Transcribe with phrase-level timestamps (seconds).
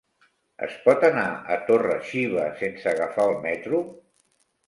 [0.67, 1.25] Es pot anar
[1.55, 3.83] a Torre-xiva sense agafar el metro?